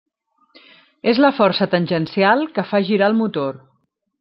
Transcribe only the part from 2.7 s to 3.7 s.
fa girar el motor.